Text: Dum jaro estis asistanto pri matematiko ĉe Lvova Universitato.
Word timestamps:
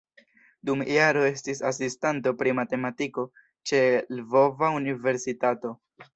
Dum 0.69 0.79
jaro 0.95 1.25
estis 1.31 1.61
asistanto 1.71 2.33
pri 2.39 2.55
matematiko 2.61 3.27
ĉe 3.73 3.83
Lvova 4.19 4.73
Universitato. 4.81 5.77